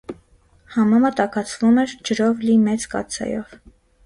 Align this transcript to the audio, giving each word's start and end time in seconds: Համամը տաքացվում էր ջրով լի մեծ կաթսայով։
Համամը 0.75 1.11
տաքացվում 1.19 1.77
էր 1.83 1.93
ջրով 2.11 2.43
լի 2.47 2.57
մեծ 2.71 2.89
կաթսայով։ 2.97 3.57